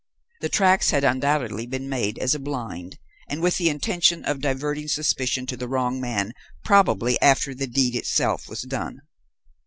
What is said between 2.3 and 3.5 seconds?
a blind and